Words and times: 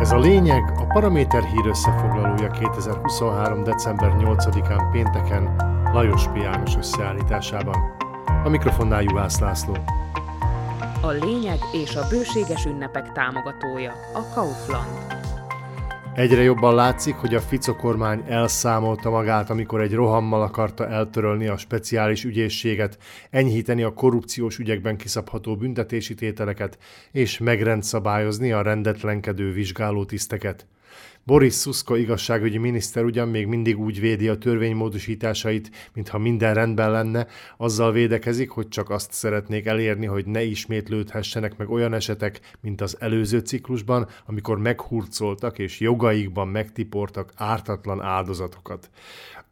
Ez 0.00 0.12
a 0.12 0.18
lényeg 0.18 0.72
a 0.76 0.86
Paraméter 0.86 1.44
hír 1.44 1.66
összefoglalója 1.66 2.50
2023. 2.50 3.62
december 3.64 4.12
8-án 4.18 4.88
pénteken 4.92 5.56
Lajos 5.92 6.26
P. 6.26 6.36
János 6.36 6.76
összeállításában. 6.76 7.76
A 8.44 8.48
mikrofonnál 8.48 9.02
Juhász 9.02 9.38
László. 9.38 9.76
A 11.00 11.10
lényeg 11.10 11.58
és 11.72 11.96
a 11.96 12.06
bőséges 12.08 12.64
ünnepek 12.64 13.12
támogatója 13.12 13.92
a 14.14 14.34
Kaufland. 14.34 15.19
Egyre 16.20 16.42
jobban 16.42 16.74
látszik, 16.74 17.14
hogy 17.14 17.34
a 17.34 17.40
Fico 17.40 17.76
kormány 17.76 18.22
elszámolta 18.26 19.10
magát, 19.10 19.50
amikor 19.50 19.80
egy 19.80 19.94
rohammal 19.94 20.42
akarta 20.42 20.88
eltörölni 20.88 21.46
a 21.46 21.56
speciális 21.56 22.24
ügyészséget, 22.24 22.98
enyhíteni 23.30 23.82
a 23.82 23.94
korrupciós 23.94 24.58
ügyekben 24.58 24.96
kiszabható 24.96 25.56
büntetési 25.56 26.14
tételeket 26.14 26.78
és 27.12 27.38
megrendszabályozni 27.38 28.52
a 28.52 28.62
rendetlenkedő 28.62 29.52
vizsgálótiszteket. 29.52 30.66
Boris 31.24 31.52
Szuszko 31.52 31.94
igazságügyi 31.94 32.58
miniszter 32.58 33.04
ugyan 33.04 33.28
még 33.28 33.46
mindig 33.46 33.78
úgy 33.78 34.00
védi 34.00 34.28
a 34.28 34.38
törvény 34.38 34.74
módosításait, 34.74 35.70
mintha 35.92 36.18
minden 36.18 36.54
rendben 36.54 36.90
lenne, 36.90 37.26
azzal 37.56 37.92
védekezik, 37.92 38.50
hogy 38.50 38.68
csak 38.68 38.90
azt 38.90 39.12
szeretnék 39.12 39.66
elérni, 39.66 40.06
hogy 40.06 40.26
ne 40.26 40.42
ismétlődhessenek 40.42 41.56
meg 41.56 41.70
olyan 41.70 41.94
esetek, 41.94 42.40
mint 42.60 42.80
az 42.80 42.96
előző 43.00 43.38
ciklusban, 43.38 44.08
amikor 44.26 44.58
meghurcoltak 44.58 45.58
és 45.58 45.80
jogaikban 45.80 46.48
megtiportak 46.48 47.32
ártatlan 47.36 48.00
áldozatokat. 48.00 48.90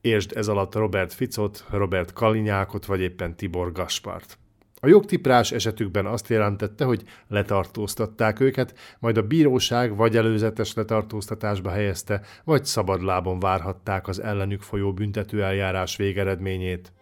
Értsd 0.00 0.36
ez 0.36 0.48
alatt 0.48 0.74
Robert 0.74 1.12
Ficot, 1.12 1.64
Robert 1.70 2.12
Kalinyákot 2.12 2.86
vagy 2.86 3.00
éppen 3.00 3.36
Tibor 3.36 3.72
Gaspart. 3.72 4.38
A 4.82 4.86
jogtiprás 4.88 5.52
esetükben 5.52 6.06
azt 6.06 6.28
jelentette, 6.28 6.84
hogy 6.84 7.02
letartóztatták 7.28 8.40
őket, 8.40 8.74
majd 8.98 9.16
a 9.16 9.22
bíróság 9.22 9.96
vagy 9.96 10.16
előzetes 10.16 10.74
letartóztatásba 10.74 11.70
helyezte, 11.70 12.20
vagy 12.44 12.64
szabadlábon 12.64 13.40
várhatták 13.40 14.08
az 14.08 14.22
ellenük 14.22 14.62
folyó 14.62 14.92
büntetőeljárás 14.92 15.96
végeredményét. 15.96 16.92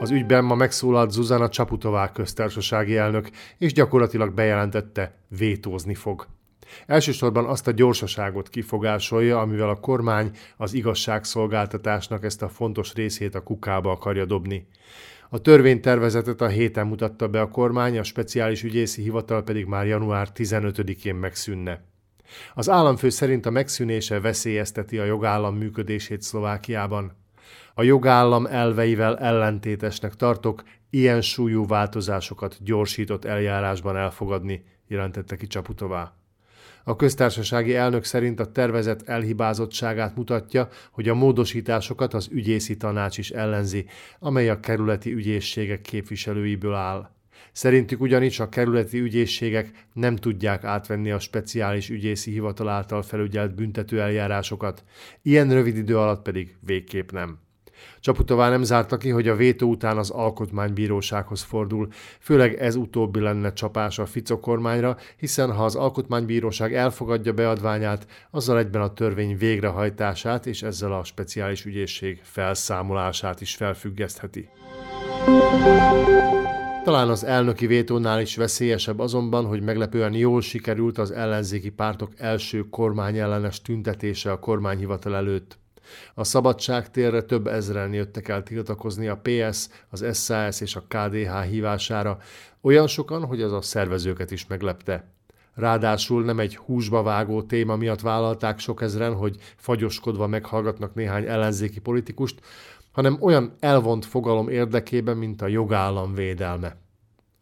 Az 0.00 0.10
ügyben 0.10 0.44
ma 0.44 0.54
megszólalt 0.54 1.10
Zuzana 1.10 1.48
Csaputová 1.48 2.12
köztársasági 2.12 2.96
elnök, 2.96 3.30
és 3.58 3.72
gyakorlatilag 3.72 4.34
bejelentette, 4.34 5.14
vétózni 5.28 5.94
fog. 5.94 6.26
Elsősorban 6.86 7.44
azt 7.44 7.66
a 7.66 7.70
gyorsaságot 7.70 8.48
kifogásolja, 8.48 9.40
amivel 9.40 9.68
a 9.68 9.80
kormány 9.80 10.30
az 10.56 10.74
igazságszolgáltatásnak 10.74 12.24
ezt 12.24 12.42
a 12.42 12.48
fontos 12.48 12.94
részét 12.94 13.34
a 13.34 13.42
kukába 13.42 13.90
akarja 13.90 14.24
dobni. 14.24 14.66
A 15.32 15.40
törvénytervezetet 15.40 16.40
a 16.40 16.48
héten 16.48 16.86
mutatta 16.86 17.28
be 17.28 17.40
a 17.40 17.48
kormány, 17.48 17.98
a 17.98 18.02
speciális 18.02 18.62
ügyészi 18.62 19.02
hivatal 19.02 19.42
pedig 19.42 19.64
már 19.64 19.86
január 19.86 20.28
15-én 20.34 21.14
megszűnne. 21.14 21.84
Az 22.54 22.68
államfő 22.68 23.08
szerint 23.08 23.46
a 23.46 23.50
megszűnése 23.50 24.20
veszélyezteti 24.20 24.98
a 24.98 25.04
jogállam 25.04 25.56
működését 25.56 26.22
Szlovákiában. 26.22 27.12
A 27.74 27.82
jogállam 27.82 28.46
elveivel 28.46 29.18
ellentétesnek 29.18 30.14
tartok 30.14 30.62
ilyen 30.90 31.20
súlyú 31.20 31.66
változásokat 31.66 32.56
gyorsított 32.60 33.24
eljárásban 33.24 33.96
elfogadni, 33.96 34.64
jelentette 34.86 35.36
ki 35.36 35.46
Csaputová. 35.46 36.19
A 36.84 36.96
köztársasági 36.96 37.74
elnök 37.74 38.04
szerint 38.04 38.40
a 38.40 38.52
tervezet 38.52 39.08
elhibázottságát 39.08 40.16
mutatja, 40.16 40.68
hogy 40.90 41.08
a 41.08 41.14
módosításokat 41.14 42.14
az 42.14 42.28
ügyészi 42.30 42.76
tanács 42.76 43.18
is 43.18 43.30
ellenzi, 43.30 43.86
amely 44.18 44.48
a 44.48 44.60
kerületi 44.60 45.12
ügyészségek 45.12 45.80
képviselőiből 45.80 46.74
áll. 46.74 47.10
Szerintük 47.52 48.00
ugyanis 48.00 48.40
a 48.40 48.48
kerületi 48.48 48.98
ügyészségek 48.98 49.86
nem 49.92 50.16
tudják 50.16 50.64
átvenni 50.64 51.10
a 51.10 51.18
speciális 51.18 51.88
ügyészi 51.90 52.30
hivatal 52.30 52.68
által 52.68 53.02
felügyelt 53.02 53.54
büntetőeljárásokat, 53.54 54.84
ilyen 55.22 55.52
rövid 55.52 55.76
idő 55.76 55.98
alatt 55.98 56.22
pedig 56.22 56.56
végképp 56.60 57.10
nem. 57.10 57.38
Csaputová 58.00 58.48
nem 58.48 58.62
zárta 58.62 58.96
ki, 58.96 59.08
hogy 59.08 59.28
a 59.28 59.36
vétó 59.36 59.68
után 59.68 59.98
az 59.98 60.10
alkotmánybírósághoz 60.10 61.42
fordul, 61.42 61.88
főleg 62.18 62.54
ez 62.54 62.74
utóbbi 62.74 63.20
lenne 63.20 63.52
csapás 63.52 63.98
a 63.98 64.06
Fico 64.06 64.40
kormányra, 64.40 64.96
hiszen 65.16 65.52
ha 65.52 65.64
az 65.64 65.74
alkotmánybíróság 65.74 66.74
elfogadja 66.74 67.32
beadványát, 67.32 68.06
azzal 68.30 68.58
egyben 68.58 68.82
a 68.82 68.92
törvény 68.92 69.36
végrehajtását 69.36 70.46
és 70.46 70.62
ezzel 70.62 70.92
a 70.92 71.04
speciális 71.04 71.64
ügyészség 71.64 72.20
felszámolását 72.22 73.40
is 73.40 73.54
felfüggesztheti. 73.54 74.48
Talán 76.84 77.08
az 77.08 77.24
elnöki 77.24 77.66
vétónál 77.66 78.20
is 78.20 78.36
veszélyesebb 78.36 78.98
azonban, 78.98 79.46
hogy 79.46 79.62
meglepően 79.62 80.14
jól 80.14 80.40
sikerült 80.40 80.98
az 80.98 81.10
ellenzéki 81.10 81.70
pártok 81.70 82.12
első 82.16 82.68
kormányellenes 82.68 83.62
tüntetése 83.62 84.30
a 84.30 84.38
kormányhivatal 84.38 85.16
előtt. 85.16 85.59
A 86.14 86.24
szabadságtérre 86.24 87.22
több 87.22 87.46
ezren 87.46 87.92
jöttek 87.92 88.28
el 88.28 88.42
tiltakozni 88.42 89.08
a 89.08 89.20
PS, 89.22 89.68
az 89.88 90.24
SAS 90.24 90.60
és 90.60 90.76
a 90.76 90.84
KDH 90.88 91.42
hívására, 91.50 92.18
olyan 92.60 92.86
sokan, 92.86 93.24
hogy 93.24 93.42
az 93.42 93.52
a 93.52 93.60
szervezőket 93.60 94.30
is 94.30 94.46
meglepte. 94.46 95.04
Ráadásul 95.54 96.24
nem 96.24 96.38
egy 96.38 96.56
húsba 96.56 97.02
vágó 97.02 97.42
téma 97.42 97.76
miatt 97.76 98.00
vállalták 98.00 98.58
sok 98.58 98.82
ezren, 98.82 99.14
hogy 99.14 99.36
fagyoskodva 99.56 100.26
meghallgatnak 100.26 100.94
néhány 100.94 101.24
ellenzéki 101.24 101.80
politikust, 101.80 102.40
hanem 102.92 103.16
olyan 103.20 103.56
elvont 103.60 104.04
fogalom 104.04 104.48
érdekében, 104.48 105.16
mint 105.16 105.42
a 105.42 105.46
jogállam 105.46 106.14
védelme. 106.14 106.76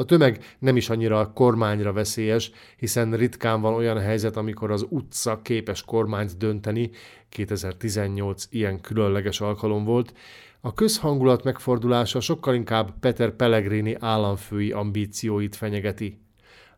A 0.00 0.04
tömeg 0.04 0.56
nem 0.58 0.76
is 0.76 0.90
annyira 0.90 1.32
kormányra 1.32 1.92
veszélyes, 1.92 2.50
hiszen 2.76 3.12
ritkán 3.12 3.60
van 3.60 3.74
olyan 3.74 3.98
helyzet, 3.98 4.36
amikor 4.36 4.70
az 4.70 4.86
utca 4.88 5.42
képes 5.42 5.82
kormányt 5.84 6.36
dönteni, 6.36 6.90
2018 7.28 8.44
ilyen 8.50 8.80
különleges 8.80 9.40
alkalom 9.40 9.84
volt, 9.84 10.12
a 10.60 10.74
közhangulat 10.74 11.44
megfordulása 11.44 12.20
sokkal 12.20 12.54
inkább 12.54 12.98
Peter 13.00 13.30
Pellegrini 13.30 13.96
államfői 14.00 14.72
ambícióit 14.72 15.56
fenyegeti. 15.56 16.20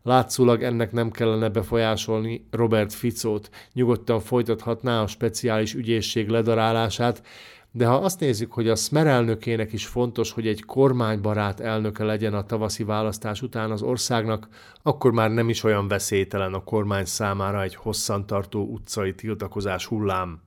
Látszólag 0.03 0.63
ennek 0.63 0.91
nem 0.91 1.11
kellene 1.11 1.49
befolyásolni 1.49 2.47
Robert 2.51 2.93
Ficót, 2.93 3.49
nyugodtan 3.73 4.19
folytathatná 4.19 5.01
a 5.01 5.07
speciális 5.07 5.73
ügyészség 5.73 6.27
ledarálását, 6.27 7.23
de 7.71 7.85
ha 7.85 7.95
azt 7.95 8.19
nézzük, 8.19 8.51
hogy 8.51 8.69
a 8.69 8.75
Smer 8.75 9.07
elnökének 9.07 9.73
is 9.73 9.85
fontos, 9.85 10.31
hogy 10.31 10.47
egy 10.47 10.65
kormánybarát 10.65 11.59
elnöke 11.59 12.03
legyen 12.03 12.33
a 12.33 12.45
tavaszi 12.45 12.83
választás 12.83 13.41
után 13.41 13.71
az 13.71 13.81
országnak, 13.81 14.47
akkor 14.81 15.11
már 15.11 15.31
nem 15.31 15.49
is 15.49 15.63
olyan 15.63 15.87
veszélytelen 15.87 16.53
a 16.53 16.63
kormány 16.63 17.05
számára 17.05 17.61
egy 17.61 17.75
hosszantartó 17.75 18.63
utcai 18.63 19.15
tiltakozás 19.15 19.85
hullám. 19.85 20.41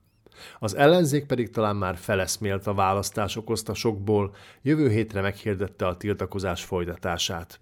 Az 0.59 0.75
ellenzék 0.75 1.25
pedig 1.25 1.49
talán 1.49 1.75
már 1.75 1.97
feleszmélt 1.97 2.67
a 2.67 2.73
választás 2.73 3.35
okozta 3.35 3.73
sokból, 3.73 4.33
jövő 4.61 4.89
hétre 4.89 5.21
meghirdette 5.21 5.87
a 5.87 5.97
tiltakozás 5.97 6.63
folytatását. 6.63 7.59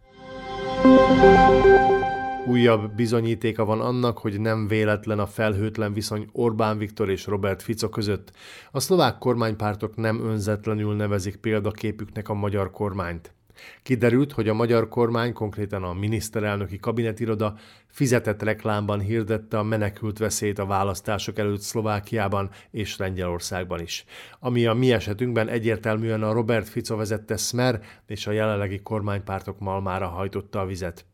Újabb 2.48 2.96
bizonyítéka 2.96 3.66
van 3.66 3.82
annak, 3.82 4.18
hogy 4.18 4.40
nem 4.40 4.68
véletlen 4.68 5.20
a 5.20 5.28
felhőtlen 5.28 5.94
viszony 5.94 6.28
Orbán 6.32 6.78
Viktor 6.78 7.10
és 7.10 7.26
Robert 7.26 7.62
Fico 7.62 7.90
között. 7.90 8.32
A 8.72 8.80
szlovák 8.80 9.18
kormánypártok 9.18 9.96
nem 9.96 10.26
önzetlenül 10.26 10.96
nevezik 10.96 11.36
példaképüknek 11.36 12.30
a 12.30 12.34
magyar 12.34 12.72
kormányt. 12.72 13.34
Kiderült, 13.84 14.32
hogy 14.32 14.48
a 14.48 14.54
magyar 14.54 14.88
kormány, 14.88 15.34
konkrétan 15.34 15.84
a 15.84 15.94
miniszterelnöki 15.94 16.78
kabinetiroda 16.78 17.56
fizetett 17.88 18.42
reklámban 18.42 19.00
hirdette 19.00 19.58
a 19.58 19.64
menekült 19.64 20.18
veszélyt 20.18 20.60
a 20.60 20.66
választások 20.66 21.38
előtt 21.38 21.62
Szlovákiában 21.62 22.50
és 22.72 22.98
Lengyelországban 22.98 23.80
is. 23.80 24.06
Ami 24.40 24.66
a 24.66 24.74
mi 24.74 24.92
esetünkben 24.92 25.48
egyértelműen 25.48 26.24
a 26.24 26.34
Robert 26.34 26.70
Fico 26.70 26.96
vezette 26.96 27.38
Smer 27.38 27.82
és 28.06 28.28
a 28.28 28.32
jelenlegi 28.32 28.82
kormánypártok 28.82 29.60
malmára 29.60 30.08
hajtotta 30.08 30.60
a 30.60 30.66
vizet. 30.66 31.06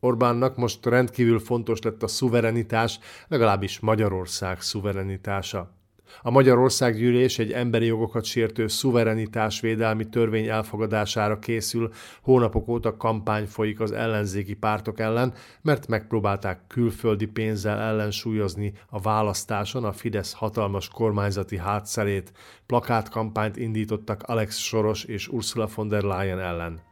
Orbánnak 0.00 0.56
most 0.56 0.86
rendkívül 0.86 1.38
fontos 1.38 1.80
lett 1.80 2.02
a 2.02 2.08
szuverenitás, 2.08 2.98
legalábbis 3.28 3.80
Magyarország 3.80 4.60
szuverenitása. 4.60 5.78
A 6.22 6.30
Magyarországgyűlés 6.30 7.38
egy 7.38 7.52
emberi 7.52 7.86
jogokat 7.86 8.24
sértő 8.24 8.68
szuverenitásvédelmi 8.68 10.08
törvény 10.08 10.46
elfogadására 10.46 11.38
készül, 11.38 11.92
hónapok 12.22 12.68
óta 12.68 12.96
kampány 12.96 13.46
folyik 13.46 13.80
az 13.80 13.92
ellenzéki 13.92 14.54
pártok 14.54 15.00
ellen, 15.00 15.34
mert 15.62 15.86
megpróbálták 15.86 16.60
külföldi 16.66 17.26
pénzzel 17.26 17.78
ellensúlyozni 17.78 18.72
a 18.88 19.00
választáson 19.00 19.84
a 19.84 19.92
Fidesz 19.92 20.32
hatalmas 20.32 20.88
kormányzati 20.88 21.56
hátszerét, 21.56 22.32
plakátkampányt 22.66 23.56
indítottak 23.56 24.22
Alex 24.22 24.56
Soros 24.56 25.04
és 25.04 25.28
Ursula 25.28 25.68
von 25.74 25.88
der 25.88 26.02
Leyen 26.02 26.40
ellen. 26.40 26.89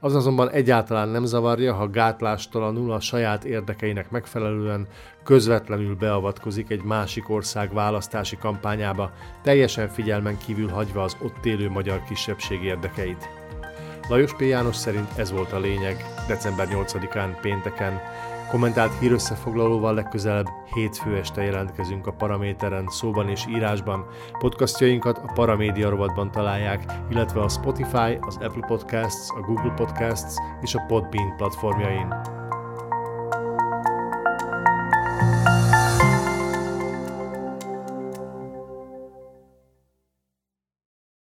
Az 0.00 0.14
azonban 0.14 0.50
egyáltalán 0.50 1.08
nem 1.08 1.24
zavarja, 1.24 1.74
ha 1.74 1.88
gátlástalanul 1.88 2.92
a 2.92 3.00
saját 3.00 3.44
érdekeinek 3.44 4.10
megfelelően 4.10 4.86
közvetlenül 5.24 5.96
beavatkozik 5.96 6.70
egy 6.70 6.82
másik 6.82 7.28
ország 7.28 7.72
választási 7.72 8.36
kampányába, 8.36 9.12
teljesen 9.42 9.88
figyelmen 9.88 10.38
kívül 10.38 10.68
hagyva 10.68 11.02
az 11.02 11.16
ott 11.22 11.44
élő 11.44 11.70
magyar 11.70 12.02
kisebbség 12.02 12.62
érdekeit. 12.62 13.28
Lajos 14.08 14.34
P. 14.34 14.40
János 14.40 14.76
szerint 14.76 15.08
ez 15.16 15.30
volt 15.30 15.52
a 15.52 15.58
lényeg 15.58 16.04
december 16.28 16.68
8-án 16.70 17.36
pénteken. 17.40 18.00
Kommentált 18.52 18.98
hírösszefoglalóval 18.98 19.94
legközelebb 19.94 20.46
hétfő 20.74 21.16
este 21.16 21.42
jelentkezünk 21.42 22.06
a 22.06 22.12
Paraméteren 22.12 22.88
szóban 22.88 23.28
és 23.28 23.46
írásban. 23.48 24.06
Podcastjainkat 24.38 25.18
a 25.18 25.32
Paramédia 25.34 25.88
rovatban 25.88 26.30
találják, 26.30 26.84
illetve 27.10 27.40
a 27.40 27.48
Spotify, 27.48 28.18
az 28.20 28.36
Apple 28.36 28.66
Podcasts, 28.66 29.30
a 29.30 29.40
Google 29.40 29.72
Podcasts 29.76 30.34
és 30.60 30.74
a 30.74 30.84
Podbean 30.88 31.36
platformjain. 31.36 32.31